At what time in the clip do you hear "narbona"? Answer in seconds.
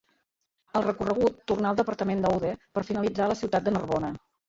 3.81-4.17